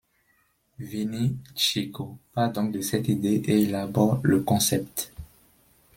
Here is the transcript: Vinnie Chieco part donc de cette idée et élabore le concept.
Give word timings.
Vinnie 0.79 1.37
Chieco 1.55 2.17
part 2.33 2.49
donc 2.53 2.71
de 2.71 2.81
cette 2.81 3.07
idée 3.07 3.39
et 3.45 3.61
élabore 3.65 4.19
le 4.23 4.39
concept. 4.41 5.13